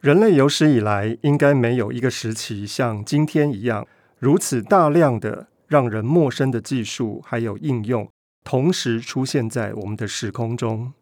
[0.00, 3.86] 人类有史以来应该没有一个时期像今天一样，
[4.18, 8.10] 如此大量的让人陌生的技术还有应用，
[8.42, 10.94] 同时出现在我们的时空中。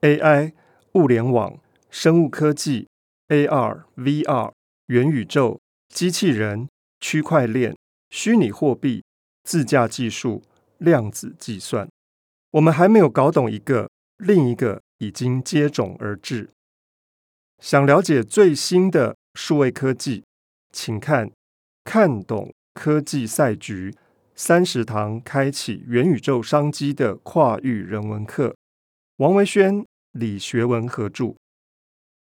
[0.00, 0.54] AI、
[0.94, 1.56] 物联网、
[1.88, 2.88] 生物科技、
[3.28, 4.50] AR、VR、
[4.86, 6.68] 元宇宙、机器人、
[6.98, 7.76] 区块链、
[8.10, 9.04] 虚拟货币、
[9.44, 10.42] 自驾技术、
[10.78, 11.88] 量子计算，
[12.50, 16.50] 我们还没有搞懂一个，另一个已经接踵而至。
[17.62, 20.24] 想了解最新的数位科技，
[20.72, 21.28] 请看
[21.84, 23.90] 《看懂科技赛局》
[24.34, 28.56] 三十堂开启元宇宙商机的跨域人文课。
[29.18, 31.36] 王维轩、李学文合著。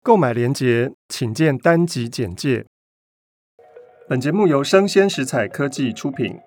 [0.03, 2.67] 购买链接请见单集简介。
[4.07, 6.39] 本节目由生鲜食材科技出品。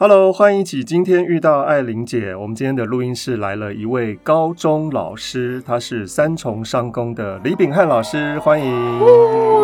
[0.00, 2.32] Hello，欢迎一起今天遇到艾琳姐。
[2.32, 8.72] 我们今天的录音室来了一位高中老师，他是三重商工的李炳翰老师，欢迎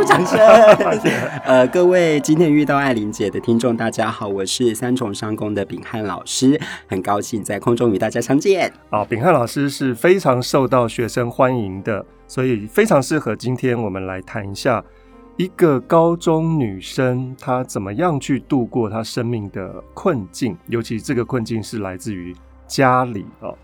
[0.04, 0.36] 掌声。
[1.46, 8.72] 呃，各位今天遇到艾琳姐的听众，大家好，我是三重商工的炳汉老师，很高兴在空中与大家相见。
[8.90, 14.82] 啊，秉汉老师是非常受到学生欢迎的，所以非常适合今天我们来谈一下。
[15.36, 20.56] 一个高中女生，她怎么样去度过她生命的困境？
[20.68, 22.34] 尤其这个困境是来自于
[22.68, 23.56] 家里哦。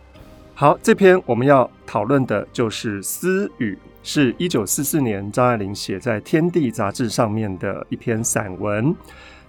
[0.52, 8.94] 好，这篇我们要讨论的就是《私语》，是一九四四年张爱玲写在《天地》杂志上面的一篇散文。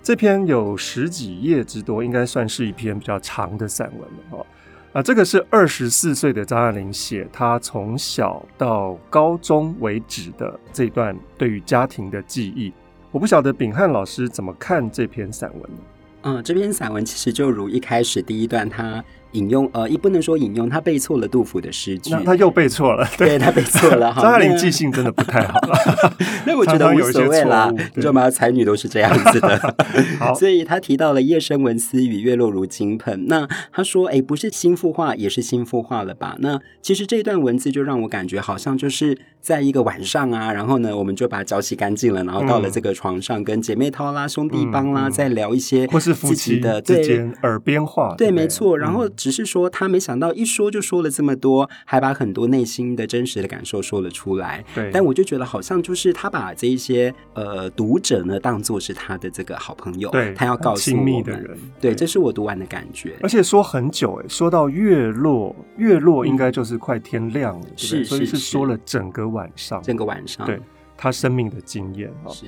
[0.04, 4.46] 这篇有十几页之多，应该算是一篇比较长的散文了哦。
[4.94, 12.74] 啊，这个是二十四岁的张爱玲写她从小到高中为止的这段对于家庭的记忆。
[13.10, 15.78] 我不晓得秉汉老师怎么看这篇散文呢？
[16.24, 19.04] 嗯，这篇散文其实就如一开始第一段他。
[19.34, 22.16] 引用呃，也不能说引用，他背错了杜甫的诗句。
[22.26, 24.14] 他又背错了，对，对他背错了。
[24.16, 25.78] 张爱玲记性真的不太好了。
[26.46, 28.30] 那我觉得无所谓啦，你知道吗？
[28.30, 29.76] 才女都是这样子的。
[30.20, 33.26] 好， 所以他提到了夜深闻私语，月落如金盆。
[33.28, 36.36] 那他说，哎，不是新妇话，也是新妇话了吧？
[36.40, 48.16] 那其实这一段文字就让我感觉好像就是在一个晚上啊，然后呢，我们就把脚洗干净了，然后到了这个床上，跟姐妹淘啦、兄弟帮啦，再聊一些或是夫妻的之间耳边话。
[48.18, 48.78] 对，没错。
[48.78, 49.02] 然后。
[49.18, 54.64] 只是说他没想到一说就说了这么多，还把很多内心的真实的感受说了出来。
[54.74, 61.58] 对，但我就觉得好像就是他把这一些呃读者呢当做是他的这个好朋友，对，他要告诉亲密的人。
[61.80, 63.16] 对，这是我读完的感觉。
[63.22, 70.60] 而且说很久哎，说到月落，月落应该就是快天亮了，是，所以是说了整个晚上，整个晚上，对
[70.96, 72.30] 他生命的经验啊。
[72.30, 72.46] 是，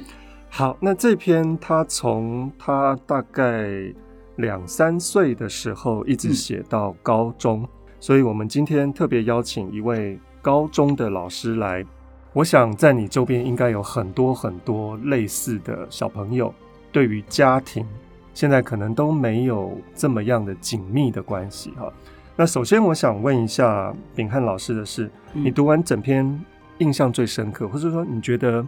[0.49, 3.94] 好，那这篇他从他大概。
[4.38, 11.85] 两三岁的时候，一直写到高中，嗯，所以我们今天特别邀请一位高中的老师来。
[12.33, 16.51] 我想在你周边应该有很多很多类似的小朋友，
[16.91, 17.85] 对于家庭
[18.33, 21.94] 现在可能都没有这么样的紧密的关系哈。
[22.35, 26.44] 那首先我想问一下秉汉老师的是，你读完整篇
[26.79, 28.66] 印象最深刻，或者说你觉得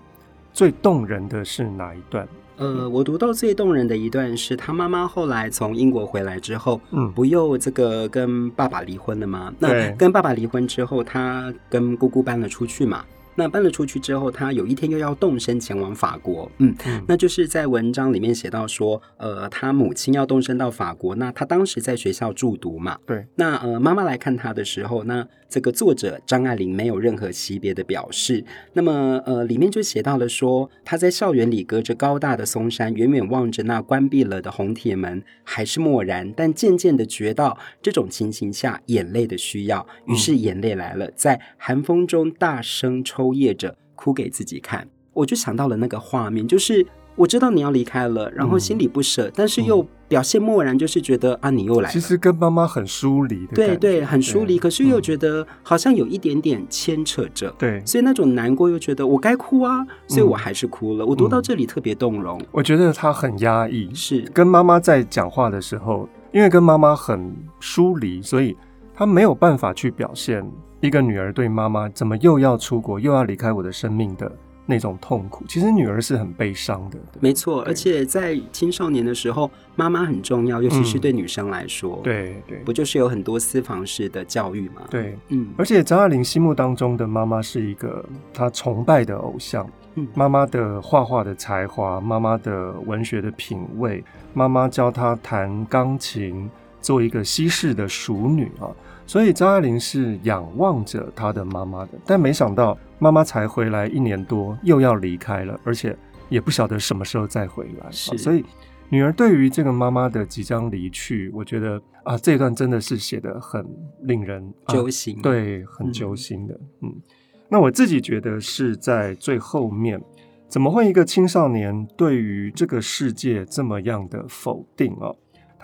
[0.53, 2.27] 最动人的是哪一段？
[2.57, 9.53] 呃，我读到最动人的一段是他妈妈后来从英国回来之后，嗯，不又这个跟爸爸离婚了吗？
[9.59, 13.03] 那跟爸爸离婚之后，他跟姑姑搬了出去嘛。
[13.35, 28.43] 那搬了出去之后，他有一天又要动身前往法国，嗯，嗯，那就是在文章里面写到说，呃，他母亲要动身到法国，那他当时在学校住读嘛，对，那呃，妈妈来看他的时候，那这个作者张爱玲没有任何惜别的表示，
[28.73, 43.24] 那么呃，里面就写到了说，他在校园里隔着高大的松山，远远望着那关闭了的红铁门，还是漠然，但渐渐的觉到这种情形下眼泪的需要，于是眼泪来了，在寒风中大声抽。
[43.25, 51.93] 抽噎着哭给自己看，我就想到了那个画面，就是我知道你要离开了，然后心里不舍，嗯、但是又表现漠然，就是觉得啊，你又来了。
[51.93, 61.03] 其实跟妈妈很疏离的，对对，很疏离，可是又觉得好像有一点点牵扯着，对，所以那种难过又觉得我该哭啊，所以我还是哭了。
[61.03, 64.21] 嗯、我读到这里特别动容，我觉得他很压抑，是。
[64.33, 68.55] 跟妈妈在讲话的时候，因为跟妈妈很疏离，所以
[68.95, 70.45] 他没有办法去表现。
[70.81, 74.31] 一个女儿对妈妈怎么又要出国，又要离开我的生命的
[74.67, 76.97] 那种痛苦，其实女儿是很悲伤的。
[77.19, 81.99] 没错，而且在青少年的时候，妈妈很重要，尤其是对女生来说。
[82.03, 84.83] 对、嗯、对，不就是有很多私房式的教育吗？
[84.89, 85.47] 对，嗯。
[85.57, 89.67] 而且张爱玲心目当中的妈妈是一个她崇拜的偶像。
[89.95, 94.03] 嗯，妈妈的画画的才华，妈妈的文学的品味，
[94.33, 96.47] 妈妈教她弹钢琴。
[96.85, 98.69] 做一个西式的熟女啊，
[99.07, 105.97] 所以张爱玲是仰望着她的妈妈的，但没想到妈妈才回来一年多，又要离开了，而且
[106.29, 107.89] 也不晓得什么时候再回来。
[107.89, 108.45] 是，所以
[108.89, 113.65] 女儿对于这个妈妈的即将离去，我觉得啊，这段真的是写得很
[114.03, 116.53] 令人揪心，对，很揪心的。
[116.83, 117.01] 嗯，嗯，
[117.49, 119.99] 那我自己觉得是在最后面。
[120.47, 125.13] 怎么会一个青少年对于这个世界这么样的否定哦？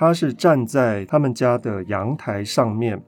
[0.01, 2.99] 他是站在他们家的阳台上面，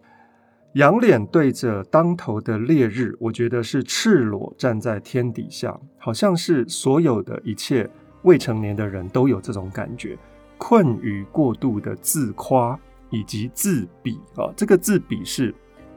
[0.73, 7.89] 仰脸对着当头的烈日，我觉得是赤裸站在天底下，好像是所有的一切
[8.21, 10.15] 未成年的人都有这种感觉，
[10.59, 12.79] 困于过度的自夸
[13.09, 15.51] 以及自比啊、这个自比是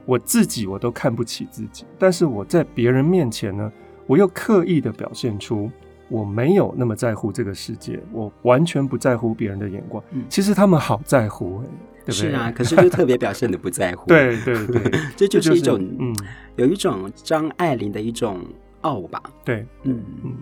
[0.06, 3.70] 我自己我都看不起自己，但是我在别人面前呢，
[4.06, 5.70] 我又刻意的表现出
[6.08, 10.02] 我没有那么在乎这个世界，我完全不在乎别人的眼光。
[10.12, 11.66] 嗯、其实他们好在乎、欸，
[12.04, 12.30] 对不对？
[12.30, 14.06] 是啊，可是就特别表现的不在乎。
[14.06, 16.14] 对对对， 这就是一种嗯，
[16.56, 18.44] 有一种张爱玲的一种
[18.82, 19.22] 傲吧。
[19.44, 20.32] 对，嗯嗯。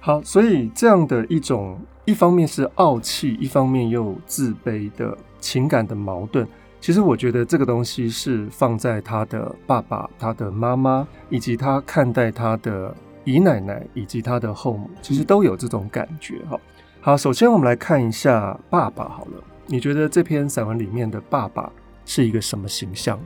[0.00, 6.44] 好，所以这样的一种，一方面是傲气，一方面又自卑的情感的矛盾。
[6.80, 12.92] 其实我觉得这个东西是放在他的爸爸、他的妈妈，以及他看待他的
[13.24, 16.58] 姨奶奶以及他的后母，其实都有这种感觉哈。
[17.00, 21.72] 好，首先我们来看一下爸爸好了，你觉得这篇散文里面的爸爸
[22.04, 23.18] 是一个什么形象？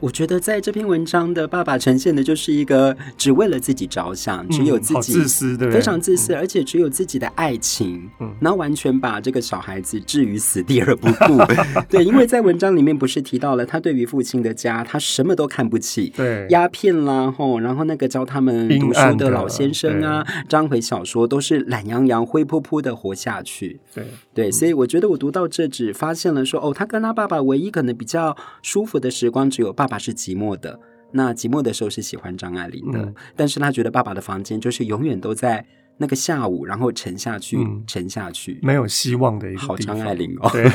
[0.00, 11.38] 我觉得在这篇文章的爸爸呈现的就是一个只为了自己着想，只有自己，自私的，非常自私，而且只有自己的爱情，嗯，然后完全把这个小孩子置于死地而不顾。
[11.90, 23.80] 对，因为在文章里面不是提到了他对于父亲的家，他什么都看不起，对，鸦片啦，吼，然后那个教他们读书的老先生啊，章回小说都是懒洋洋、灰扑扑的活下去。
[23.92, 29.87] 对，对，所以我觉得我读到这只发现了说，哦，他跟他爸爸唯一可能比较舒服的时光，只有爸。
[29.88, 30.78] 爸爸是寂寞的，
[31.12, 35.64] 那寂寞的时候是喜欢张爱玲的，嗯、但是他觉得爸爸的房间就是永远都在
[35.96, 40.50] 那个下午，然后沉下去，嗯、沉下去，没有希望的一个好张爱玲哦。
[40.52, 40.70] 对，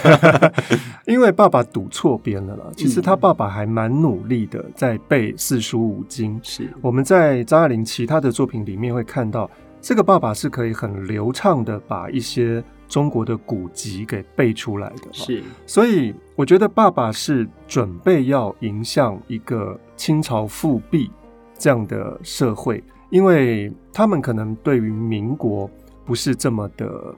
[1.06, 2.66] 因为爸爸赌错边了啦。
[2.76, 6.40] 其实他爸爸还蛮努力的，在背四书五经。
[6.42, 9.48] 是我们在张爱玲其他的作品里面会看到，
[9.80, 12.64] 这个爸爸是可以很流畅的把一些。
[12.94, 21.10] 中国的古籍给背出来的，是，所以我觉得爸爸是准备要迎向一个清朝复辟
[21.58, 25.68] 这样的社会，因为他们可能对于民国
[26.06, 27.16] 不是这么的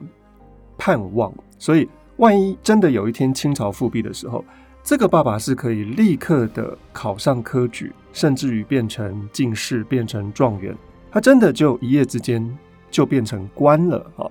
[0.78, 1.86] 盼望，所以
[2.16, 4.42] 万一真的有一天清朝复辟的时候，
[4.82, 10.74] 这个爸爸是可以立刻的考上科举，甚至于变成进士，变成状元，
[11.10, 12.56] 他真的就一夜之间
[12.90, 14.24] 就变成官了啊！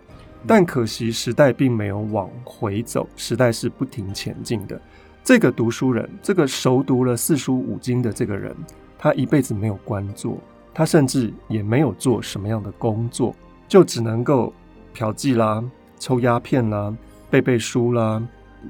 [0.48, 4.80] 但可惜时代并没有往回走，时代是不停前进的。
[5.24, 8.56] 这个读书人，这个熟读了四书五经的这个人，
[8.98, 10.38] 他一辈子没有官做，
[10.72, 13.36] 他甚至也没有做什么样的工作，
[13.68, 14.54] 就只能够
[14.94, 15.64] 嫖妓啦、
[15.98, 16.96] 抽鸦片啦、
[17.30, 18.22] 背背书啦、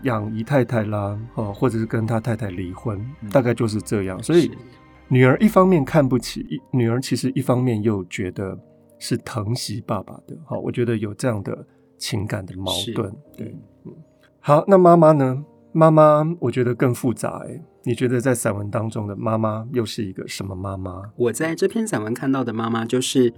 [0.04, 4.24] 养姨太太啦，哦，或者是跟他太太离婚，大概就是这样。
[4.24, 4.50] 所以
[5.10, 8.58] 女儿一方面看不起，女儿其实一方面又觉得。
[9.08, 13.56] 是疼惜爸爸的，好，我觉得有这样的情感的矛盾，对，
[13.86, 13.94] 嗯，
[14.40, 15.46] 好，那妈妈呢？
[15.74, 21.04] 妈妈，我觉得更复杂，哎，你觉得在散文当中的妈妈又是一个什么妈妈？
[21.18, 23.32] 我在这篇散文看到的妈妈，就是，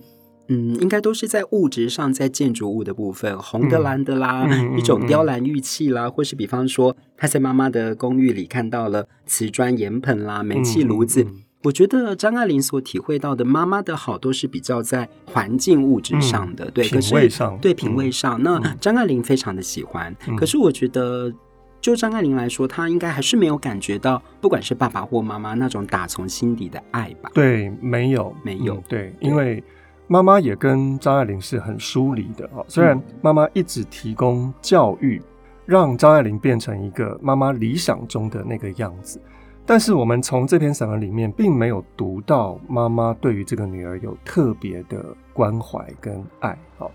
[0.48, 11.28] 嗯，应该都是在物质上，在建筑物的部分，红的、蓝的啦，嗯、一种雕栏玉砌啦，或是比方说，他在妈妈的公寓里看到了瓷砖岩盆啦、煤气炉子。
[11.64, 18.40] 我觉得张爱玲所体会到的妈妈的好，都是比较在环境物质上的，嗯、对，品味上，对品味上。
[18.40, 21.34] 嗯、那张爱玲非常的喜欢，嗯、可是我觉得，
[21.82, 27.32] 就张爱玲来说，她应该还是没有感觉到，不管是爸爸或妈妈那种打从心底的爱吧？
[27.34, 29.62] 对，没有，没有，嗯、对，因为
[30.06, 32.64] 妈妈也跟张爱玲是很疏离的啊。
[32.68, 35.22] 虽然妈妈一直提供教育，
[35.66, 39.20] 让张爱玲变成一个妈妈理想中的那个样子。
[39.70, 46.58] 但是我们从这篇散文里面并没有读到妈妈对于这个女儿有特别的关怀跟爱。
[46.78, 46.90] 好，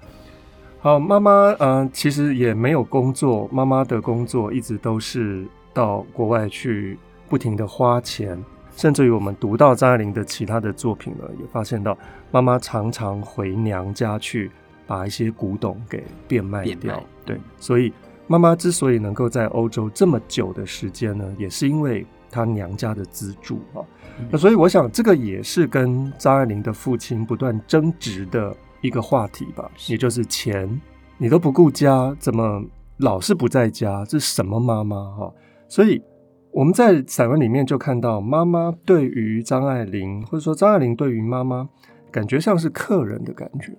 [0.80, 6.98] 好，妈妈，嗯，其实也没有工作，妈妈的工作一直都是到国外去
[7.28, 8.42] 不停的花钱，
[8.74, 11.94] 甚至于我们读到张爱玲的其他的作品呢，也发现到
[12.30, 14.50] 妈妈常常回娘家去
[14.86, 16.96] 把一些古董给变卖掉。
[16.96, 17.92] 卖对，所以
[18.26, 22.06] 妈妈之所以能够在欧洲这么久的时间呢，也是因为。
[22.32, 23.84] 他娘家的资助啊，
[24.30, 30.80] 那所以我想这个也是跟张爱玲的父亲不断争执的一个话题吧，也就是钱，
[31.18, 32.64] 你都不顾家，怎么
[32.96, 34.04] 老是不在家？
[34.06, 35.32] 这是什么妈妈哈？
[35.68, 36.02] 所以
[36.50, 41.68] 我们在散文里面就看到妈妈对于张爱玲，或者说张爱玲对于妈妈，
[42.10, 43.72] 感觉像是客人的感觉，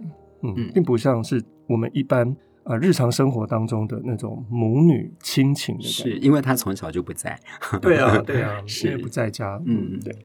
[0.44, 6.04] 嗯，嗯并不像是我们一般啊、呃、日常生活当中的那种母女亲情的感觉。
[6.04, 7.40] 是因为她从小就不在，
[7.82, 10.16] 对啊，对啊， 是因为不在家，嗯，对。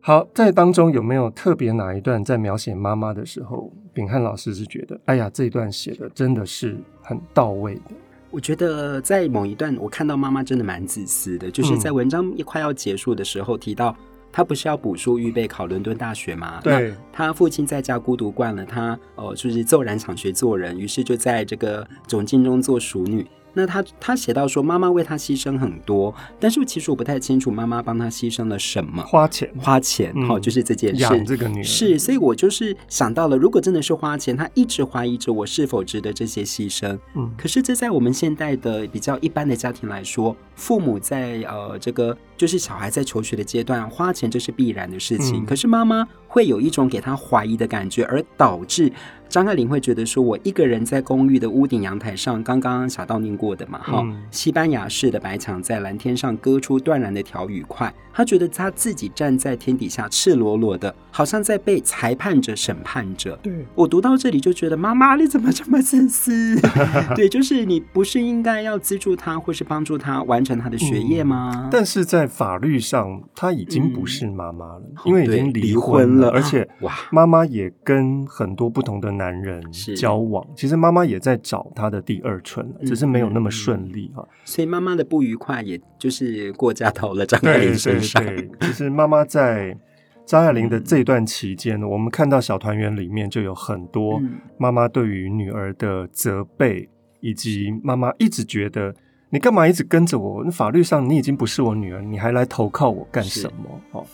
[0.00, 7.82] 好，在当中有没有特别哪一段在描写妈妈的时候，秉翰老师是觉得，哎呀，这一段写的真的是很到位的。
[8.30, 13.94] 我觉得在某一段，我看到妈妈真的蛮自私的，就是在文章快要结束的时候提到，
[14.32, 16.58] 她不是要补书预备考伦敦大学吗？
[16.64, 23.26] 对，他父亲在家孤独惯了，他哦，就是骤然想学做人，于是就在这个窘境中做熟女。
[23.54, 29.02] 那他他写到说，妈妈为他牺牲很多，但是其实我不太清楚妈妈帮他牺牲了什么。
[29.02, 31.02] 花钱，花钱，好、嗯，就是这件事。
[31.02, 36.98] 养这个女儿是，所以我就是想到了，如果真的是花钱，他一直怀疑着我是否值得这些牺牲。
[37.14, 45.42] 嗯，可是这在我们现代的比较一般的家庭来说，父母在呃这个就是小孩在求学的阶段花钱，这是必然的事情。
[45.42, 48.92] 嗯、可是妈妈会有一种给他怀疑的感觉，而导致。
[49.32, 57.90] 张爱玲会觉得说，我一个人在公寓的屋顶阳台上，刚刚小道念过的嘛，哈、嗯，西班牙式的白墙在蓝天上割出断然的条语块。
[58.12, 63.34] 她觉得她自己站在天底下，赤裸裸的，好像在被裁判着、审判着。
[63.42, 66.60] 对，我读到这里就觉得，妈妈你怎么这么自私？
[67.16, 71.52] 对，就是你不是应该要资助他，或是帮助他完成他的学业吗？
[71.54, 79.21] 嗯、但是在法律上，他已经不是妈妈了，嗯、因为已经离婚了，而且哇，妈妈也跟很多不同的男。
[79.22, 79.62] 男人
[79.96, 84.26] 交往，其实妈妈也在找她的第二春，只是没有那么顺利啊。
[84.44, 88.20] 所以妈妈的不愉快，也就是过嫁到了张爱玲身上。
[88.24, 89.78] 对，对，对，其实妈妈在
[90.26, 94.20] 张爱玲的这段期间我们看到小团圆里面就有很多
[94.58, 96.88] 妈妈对于女儿的责备，
[97.20, 98.92] 以及妈妈一直觉得
[99.30, 100.42] 你干嘛一直跟着我？
[100.50, 103.80] 法律上你已经不是我女儿，你还来投靠我干什么？
[103.92, 104.04] 哦，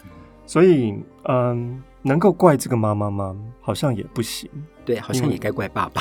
[0.45, 1.83] 所以嗯。
[2.03, 3.37] 能够怪这个妈妈吗？
[3.61, 4.49] 好像也不行。
[4.85, 6.01] 对，好像也该怪爸爸。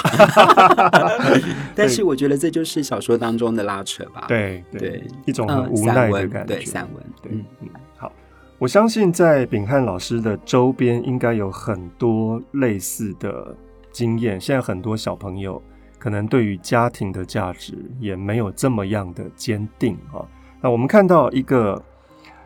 [1.75, 4.25] 但是我觉得这就是小说当中的拉扯吧。
[4.27, 6.55] 对对，一种很无奈的感觉。
[6.55, 7.03] 对，散文。
[7.21, 7.69] 对，嗯嗯。
[7.97, 8.09] 好，
[8.57, 13.53] 我相信在秉汉老师的周边应该有很多类似的
[13.91, 14.39] 经验。
[14.39, 15.61] 现在很多小朋友
[15.99, 20.23] 可能对于家庭的价值也没有这么样的坚定啊。
[20.61, 21.83] 那我们看到一个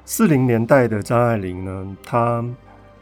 [0.06, 2.44] 四零年代的张爱玲呢，她。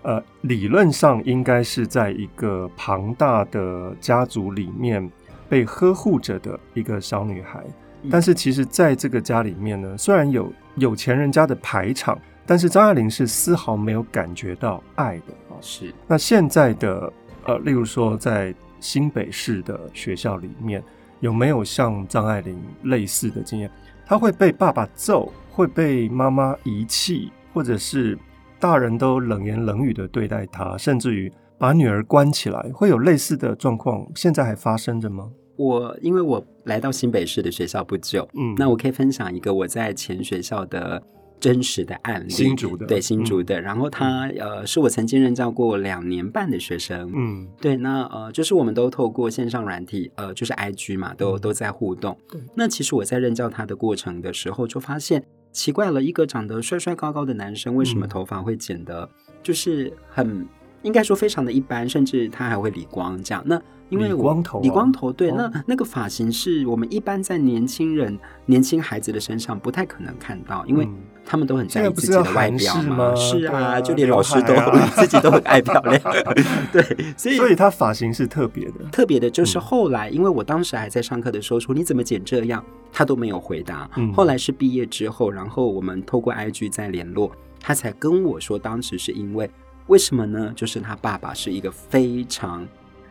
[0.01, 5.11] 呃，理论上应该是在一个庞大的家族里面
[5.49, 7.61] 被呵护着的一个小女孩，
[8.09, 15.59] 但是其实在这个家里面呢，虽然有有钱人家的排场，但是张爱玲是丝毫没有感觉到爱的啊。
[15.59, 15.93] 是。
[16.07, 17.11] 那现在的
[17.43, 20.81] 呃，例如说在新北市的学校里面，
[21.19, 23.69] 有没有像张爱玲类似的经验？
[24.05, 28.17] 她会被爸爸揍，会被妈妈遗弃，或者是？
[28.59, 35.31] 大人都冷言冷语的对待他，甚至于把女儿关起来，会有类似的状况，现在还发生着吗？
[35.55, 41.01] 我因为我来到新北市的学校不久，嗯，那我可以分享一个我在前学校的
[41.39, 55.23] 真实的案例，新竹的，对，新竹的，嗯、然后他呃是我曾经任教过两年半的学生，嗯，对，那呃就是我们都透过线上软体，呃就是 IG 嘛，都、嗯、都在互动，对，那其实我在任教他的过程的时候就发现。
[55.51, 59.09] 奇怪了，一个长得帅帅高高的男生，为什么头发会剪得
[59.41, 60.47] 就是很，
[60.83, 63.43] 应该说非常的一般，甚至他还会理光这样。
[63.45, 70.87] 那因为我理光头，李光头，对，那那个发型是我们一般在年轻人、年轻孩子的身上不太可能看到，因为
[71.25, 73.15] 他们都很在意自己的外表嘛。
[73.15, 74.53] 是啊，就连老师都
[74.95, 76.01] 自己都很爱漂亮。
[76.71, 76.83] 对，
[77.17, 83.89] 所 以所以他发型是特别的，特别的就是后来，因为我当时还在上课的时候说你怎么剪这样，他都没有回答。
[84.13, 89.49] 后来是毕业之后，然后我们透过 IG 再联络，他才跟我说，当时是因为
[89.87, 90.53] 为什么呢？
[90.55, 92.67] 就是他爸爸是一个非常。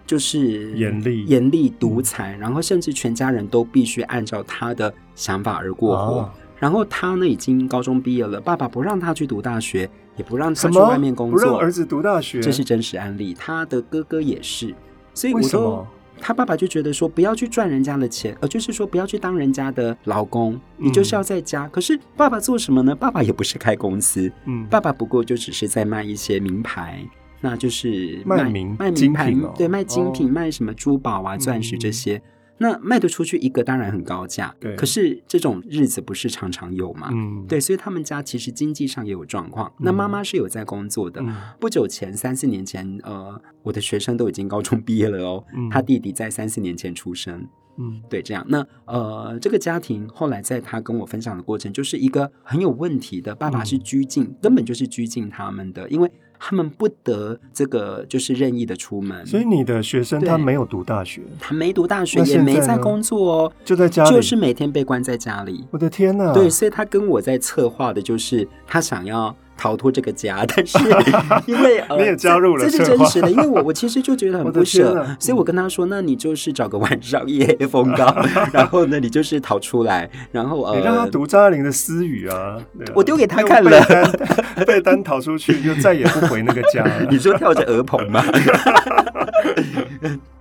[0.09, 6.03] 就是严厉、严厉、独裁，然后甚至全家人都必须按照他的想法而过活。
[6.21, 9.87] 哦、然后他呢，已经高中毕业了，爸爸不让他去读大学，
[10.17, 13.35] 也不让他去外面工作，不让儿子读大学，这是真实案例。
[13.35, 14.75] 他的哥哥也是，
[15.13, 15.87] 所以我说，
[16.19, 21.67] 他爸爸就觉得说，不要去赚人家的钱，呃，就是说不要去当人家的劳工，你就是要在家。
[21.67, 22.95] 嗯、可是爸爸做什么呢？
[22.95, 27.05] 爸爸也不是开公司，嗯，爸爸不过就只是在卖一些名牌。
[27.41, 32.21] 那就是卖卖名卖名牌，对，卖精品，卖什么珠宝啊、钻石这些。
[32.61, 34.75] 那卖得出去一个当然很高价，对。
[34.75, 37.09] 可是这种日子不是常常有嘛？
[37.13, 37.61] 嗯，对。
[37.61, 39.73] 所以他们家其实经济上也有状况。
[39.79, 41.25] 那妈妈是有在工作的。
[41.61, 45.45] 不久前，三四年前，呃，我的学生都已经高中毕业了哦。
[45.71, 47.47] 他弟弟在三四年前出生。
[47.77, 48.45] 嗯，对，这样。
[48.49, 56.11] 那呃，这个家庭后来在他跟我分享的过程，就是一个很有问题的爸爸是拘禁，嗯、根本就是拘禁他们的，因为。
[56.39, 65.67] 他们不得这个就是任意的出门，所以你的学生他没有读大学，他没读大学，也没在工作哦，就在家里，就是每天被关在家里。
[65.71, 66.33] 我的天哪！
[66.33, 69.35] 对，所以他跟我在策划的就是他想要。
[69.59, 70.79] 逃脱这个家，但是
[71.47, 73.31] 因为你也加入了，这是真实的。
[73.31, 78.07] 因为我我其实就觉得很不舍，所以我跟他说：“那你就是找个晚上夜黑风高，
[78.53, 82.57] 然后呢，你就是逃出来，然后呃，你让他读张爱玲的私语啊，
[82.95, 83.81] 我丢给他看了，
[84.65, 87.07] 被单逃出去就再也不回那个家了。
[87.11, 88.25] 你说跳着鹅棚吗？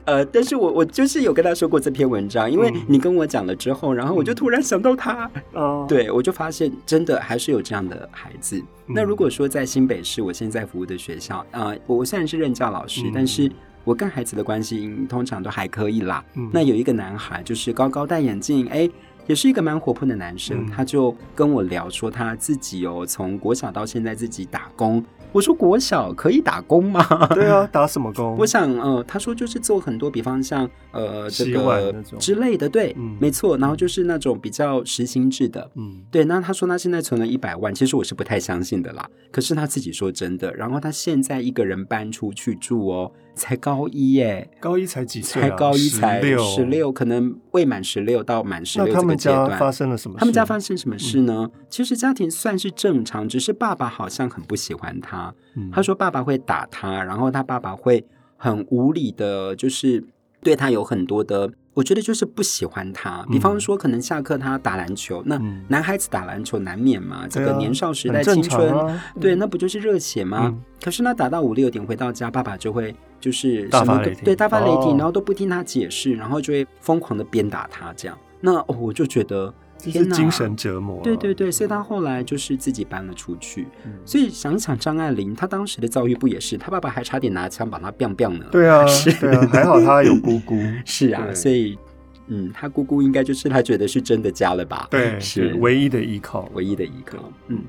[0.07, 8.63] 呃，但是我我就是有跟他说过这篇文章，因为你跟我讲了之后，然后我就突然想到他， 哦，对我就发现真的还是有这样的孩子。
[8.85, 13.51] 那如果说在新北市我现在服务的学校，呃，我虽然是任教老师，但是
[13.83, 16.23] 我跟孩子的关系通常都还可以啦。
[16.53, 18.89] 那有一个男孩就是高高戴眼镜，哎，
[19.27, 25.03] 也是一个蛮活泼的男生，他就跟我聊说他自己哦，从国小到现在自己打工。
[25.33, 27.27] 我说国小可以打工吗？
[27.33, 28.35] 对啊，打什么工？
[28.39, 33.57] 我想，呃，他说就是做很多，比方像呃这个之类的，对，嗯、没错。
[33.57, 36.25] 然后就是那种比较实心制的，嗯，对。
[36.25, 39.07] 那他说他现在存了一百万，其实我是不太相信的啦。
[39.31, 40.51] 可是他自己说真的。
[40.53, 45.49] 然后他现在一个人搬出去住哦，才高一耶，高一才几岁、啊？
[45.49, 49.57] 才高一才十六，可能未满十六到满十六这个阶段。
[49.57, 50.19] 发生了什么事？
[50.19, 51.49] 他们家发生什么事呢？
[51.53, 55.33] 嗯、其实家庭算是正常，只是爸爸好像很不喜欢他。
[55.71, 58.03] 他说：“爸爸会打他，然后他爸爸会
[58.35, 60.03] 很无理的，就是
[60.41, 63.25] 对他有很多的，我觉得就是不喜欢他。
[63.31, 70.53] 比方说，可能下课他打篮球，那男孩子打篮球难免嘛，这个年少时代青春，对，那不就是热血吗？
[70.81, 78.17] 可是他打到五六点回到家，爸爸就会就是什么对大发雷霆，然后都不听他解释，然后就会疯狂的鞭打他，这样。
[78.41, 80.99] 那我就觉得。”这是精神折磨。
[81.03, 83.67] 对对对，所以他后来就是自己搬了出去。
[83.85, 86.57] 嗯、所以想一想，张爱玲她当时的遭遇不也是？
[86.57, 88.45] 她爸爸还差点拿枪把她 biang biang 呢。
[88.51, 90.59] 对啊，是对啊，还好她有姑姑。
[90.83, 91.77] 是啊，所以
[92.25, 94.87] 嗯，她姑姑应该就是她觉得是真的家了吧？
[94.89, 97.31] 对，是唯一的依靠，唯一的依靠。
[97.45, 97.59] 嗯，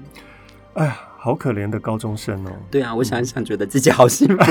[0.73, 2.50] 哎呀，好可怜的高中生哦。
[2.70, 4.44] 对啊，我想一想，觉得自己好幸福。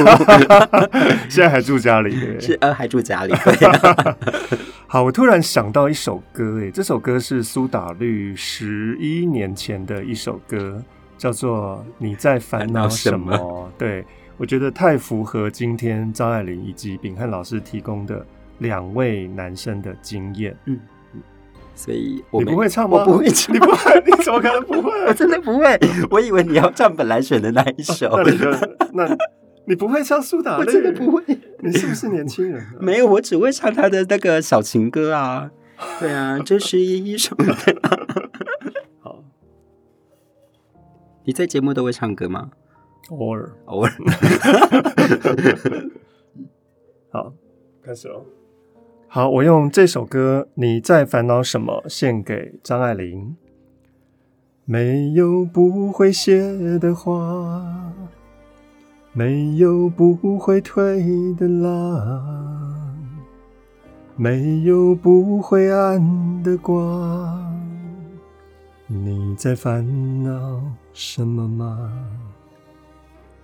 [1.29, 2.11] 现在还住家里？
[2.19, 3.33] 对是呃，还住家里。
[3.33, 4.17] 对啊
[4.85, 10.81] 好，我突然想到一首歌，诶，这首歌是苏打绿十一年前的一首歌，
[11.17, 13.33] 叫做《你在烦恼什么》。
[13.79, 14.05] 对，
[14.37, 18.25] 我觉得太符合今天张爱玲以及秉汉老师提供的
[18.59, 20.55] 两位男生的经验。
[20.65, 20.79] 嗯，
[21.77, 22.97] 所以我不会唱吗？
[22.97, 24.03] 我不会唱， 你不会？
[24.05, 24.91] 你怎么可能不会？
[25.05, 25.79] 我真的不会。
[26.09, 28.09] 我以为你要唱本来选的那一首。
[28.17, 28.49] 那你就
[28.93, 29.15] 那。
[29.69, 30.65] 你不会唱苏打绿？
[30.65, 31.21] 我真的不会。
[31.59, 32.65] 你是不是年轻人？
[32.79, 35.51] 没有，我只会唱他的那个小情歌啊。
[35.99, 37.35] 对啊， 这是一首。
[39.01, 39.23] 好，
[41.25, 42.49] 你在节目都会唱歌吗？
[43.09, 43.91] 偶尔，偶尔。
[47.11, 47.33] 好，
[47.83, 48.25] 开始喽。
[49.17, 53.35] 好，我用这首歌《你在烦恼什么》献给张爱玲。
[54.63, 57.91] 没有不会谢的花。
[59.13, 61.03] 没有不会退
[61.33, 62.95] 的浪，
[64.15, 67.59] 没有不会暗的光。
[68.85, 70.61] 你在烦恼
[70.93, 71.91] 什么吗？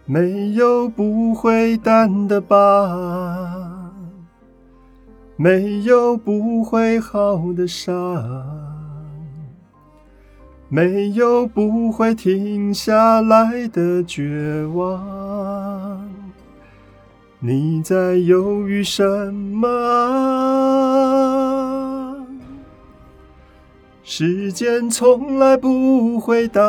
[0.06, 3.73] 没有不会淡的疤，
[5.44, 7.92] 没有不会好的伤。
[10.70, 16.10] 没有不会停下来的绝望，
[17.40, 19.68] 你在犹豫什么？
[24.02, 26.62] 时间从来不回答，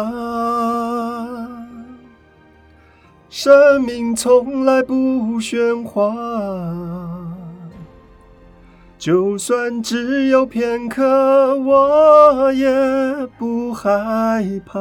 [3.31, 4.95] 生命从来不
[5.41, 7.24] 喧哗。
[9.05, 12.67] 就算只有片刻，我也
[13.37, 14.81] 不害怕，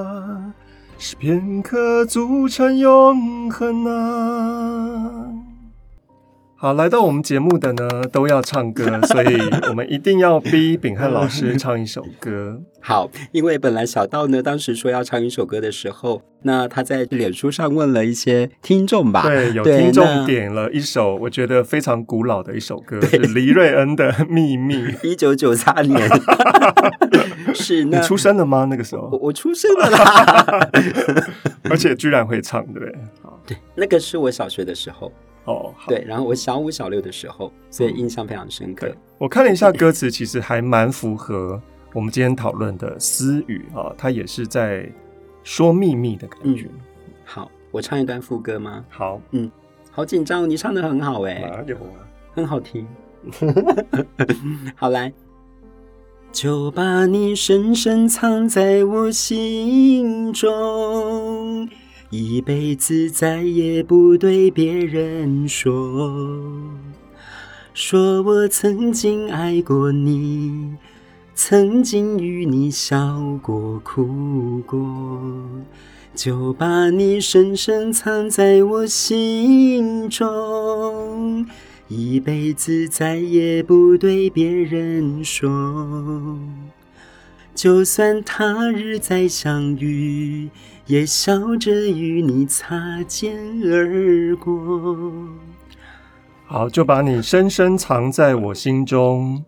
[0.97, 5.42] 是片刻组成永恒啊。
[6.63, 12.62] 好，来到我们节目的呢，都要唱歌， 所以我们一定要逼秉汉老师唱一首歌。
[12.80, 26.10] 好，因为本来小道呢，当时说要唱一首歌的时候，那他在脸书上问了一些听众吧，对，有听众点了一首我觉得非常古老的一首歌，对是黎瑞恩的《秘密》， 一九九三年，
[27.54, 28.67] 是呢，你出生了吗？
[28.69, 30.69] 那个时候我，我出生了啦，
[31.69, 32.95] 而且居然会唱，对不对？
[33.47, 35.12] 对，那个是我小学的时候。
[35.45, 38.93] 哦，对，然后我小五小六的时候，所以印象非常深刻。
[39.17, 41.62] 我看了一下歌词，其实还蛮符合
[41.93, 44.89] 我们今天讨论的私语啊，它也是在
[45.43, 46.69] 说秘密的感觉。
[47.06, 48.84] 嗯、好，我唱一段副歌吗？
[48.89, 49.51] 好，嗯，
[49.91, 52.08] 好紧张，你唱的很好哎，哪有啊？
[52.34, 52.88] 很好听。
[54.75, 55.13] 好来，
[56.32, 60.51] 就把你深深藏在我心中。
[62.15, 66.13] 一辈子再也不对别人说，
[67.73, 70.76] 说我曾经爱过你，
[71.34, 74.80] 曾经与你笑过哭过，
[76.13, 81.47] 就把你深深藏在我心中，
[81.88, 86.38] 一辈子再也不对别人说。
[87.56, 90.49] 就算他日再相遇，
[90.86, 95.13] 也笑着与你擦肩而过。
[96.46, 99.43] 好，就把你深深藏在我心中，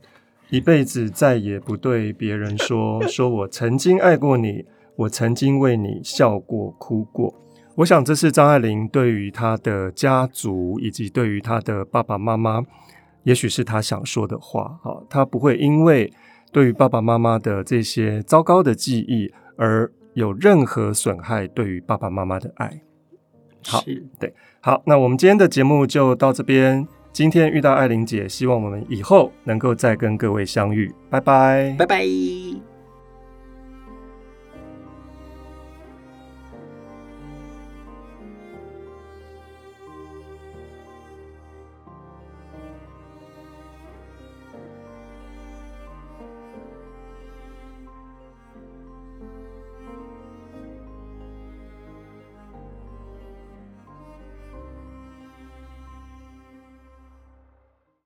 [0.50, 7.34] 一辈子再也不对别人说， 说我曾经爱过你，我曾经为你笑过哭过。
[7.76, 12.63] 我想这是张爱玲对于她的家族以及对于她的爸爸妈妈，
[13.24, 14.80] 也许是她想说的话。
[14.82, 16.12] 好，她不会因为。
[16.52, 22.82] 对于爸爸妈妈的这些糟糕的记忆，而有任何损害对于爸爸妈妈的爱。
[23.67, 23.82] 好，
[24.19, 26.86] 对，好，那我们今天的节目就到这边。
[27.13, 30.93] 今天遇到艾琳姐，希望我们以后能够再跟各位相遇。
[31.10, 32.74] 拜拜，拜拜。